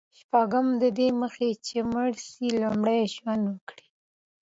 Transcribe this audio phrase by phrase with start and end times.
[0.19, 3.85] شپږم: ددې دمخه چي مړ سې، لومړی ژوند وکړه.